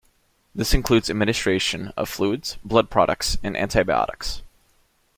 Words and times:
This 0.55 0.73
includes 0.73 1.11
administration 1.11 1.93
of 1.95 2.09
fluids, 2.09 2.57
blood 2.65 2.89
products, 2.89 3.37
and 3.43 3.55
antibiotics. 3.55 4.41